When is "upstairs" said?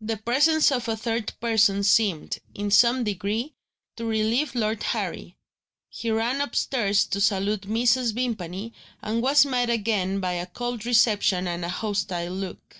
6.40-7.04